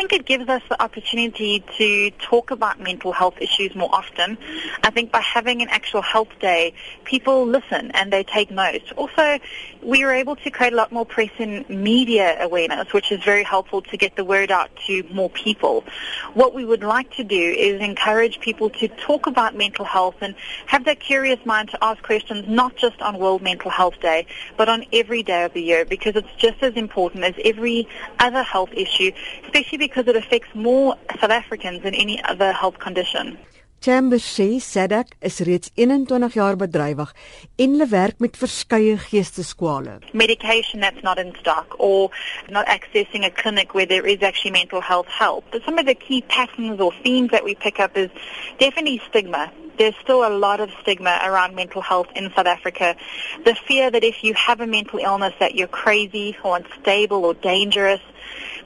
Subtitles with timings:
[0.00, 4.38] think it gives us the opportunity to talk about mental health issues more often.
[4.82, 6.72] I think by having an actual health day,
[7.04, 8.80] people listen and they take note.
[8.96, 9.38] Also,
[9.82, 13.42] we are able to create a lot more press and media awareness, which is very
[13.42, 15.84] helpful to get the word out to more people.
[16.32, 20.34] What we would like to do is encourage people to talk about mental health and
[20.64, 24.26] have that curious mind to ask questions not just on World Mental Health Day,
[24.56, 27.86] but on every day of the year because it's just as important as every
[28.18, 29.12] other health issue,
[29.44, 33.38] especially because it affects more South Africans than any other health condition.
[33.80, 37.14] Chambers sê SADC is reeds 21 jaar bedrywig
[37.56, 39.94] en hulle werk met verskeie geesteskwale.
[40.12, 42.10] Medication that's not in stock or
[42.50, 45.46] not accessing a clinic where there is actually mental health help.
[45.50, 48.10] But some of the key patterns or themes that we pick up is
[48.58, 49.50] definitely stigma.
[49.78, 52.96] There's still a lot of stigma around mental health in South Africa.
[53.46, 57.32] The fear that if you have a mental illness that you're crazy or unstable or
[57.32, 58.02] dangerous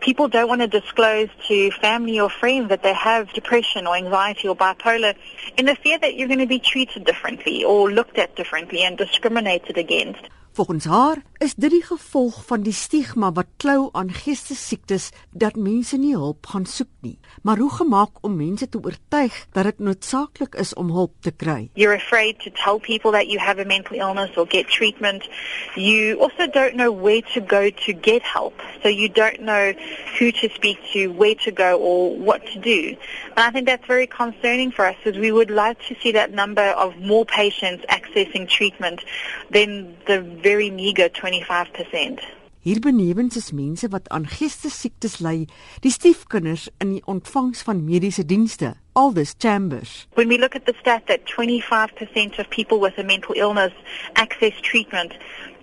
[0.00, 4.48] people don't want to disclose to family or friends that they have depression or anxiety
[4.48, 5.14] or bipolar
[5.56, 8.98] in the fear that you're going to be treated differently or looked at differently and
[8.98, 10.28] discriminated against.
[10.54, 15.96] Volgens haar is dit die gevolg van die stigma wat klou aan geestesiektes dat mense
[15.96, 17.16] nie hulp gaan soek nie.
[17.42, 21.70] Maar hoe gemaak om mense te oortuig dat dit noodsaaklik is om hulp te kry?
[21.72, 25.28] You're afraid to tell people that you have a mental illness or get treatment.
[25.74, 28.60] You also don't know where to go to get help.
[28.82, 29.72] So you don't know
[30.18, 32.96] who to speak to, where to go or what to do.
[33.36, 36.30] And I think that's very concerning for us as we would like to see that
[36.32, 39.04] number of more patients accessing treatment
[39.50, 42.20] than the very meager 25%.
[42.60, 45.48] Hier benewens is mense wat aan geestesiektes ly,
[45.82, 50.06] die stiefkinders in die ontvangs van mediese dienste, Aldous Chambers.
[50.14, 53.72] When we look at the stat that 25% of people with a mental illness
[54.12, 55.12] access treatment,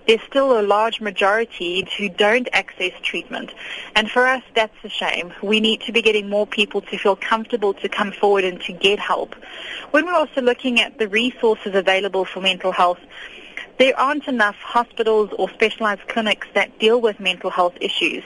[0.09, 3.51] there's still a large majority who don't access treatment.
[3.95, 5.31] And for us, that's a shame.
[5.43, 8.73] We need to be getting more people to feel comfortable to come forward and to
[8.73, 9.35] get help.
[9.91, 12.97] When we're also looking at the resources available for mental health,
[13.77, 18.23] there aren't enough hospitals or specialized clinics that deal with mental health issues.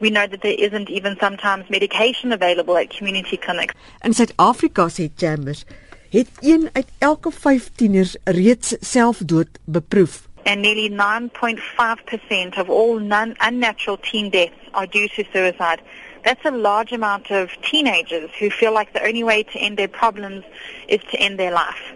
[0.00, 3.74] We know that there isn't even sometimes medication available at community clinics.
[4.02, 5.64] In Suid-Afrika sê Chambers,
[6.10, 10.28] het een uit elke 5 tieners reeds selfdood beproef.
[10.46, 15.82] And nearly 9.5% of all non unnatural teen deaths are due to suicide.
[16.24, 19.88] That's a large amount of teenagers who feel like the only way to end their
[19.88, 20.44] problems
[20.88, 21.92] is to end their life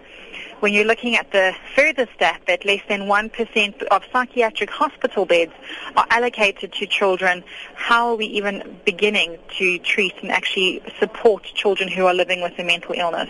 [0.65, 5.53] when you're looking at the further stat that less than 1% of psychiatric hospital beds
[5.94, 7.44] are allocated to children,
[7.75, 12.59] how are we even beginning to treat and actually support children who are living with
[12.59, 13.28] a mental illness?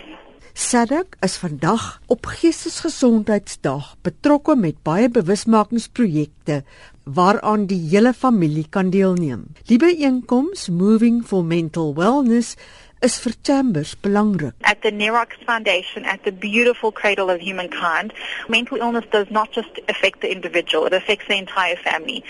[0.53, 6.63] SADC is vandag op Geestesgesondheidsdag betrokke met baie bewusmakingsprojekte
[7.03, 9.47] waaraan die hele familie kan deelneem.
[9.65, 12.55] Die byeenkoms Moving for Mental Wellness
[13.05, 14.53] is vir Chambers belangrik.
[14.63, 18.11] At the Nerox Foundation, at the beautiful cradle of humankind,
[18.49, 22.23] mental illness does not just affect the individual, it affects the entire family.